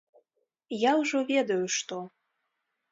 [0.83, 2.03] Я ўжо ведаю, што.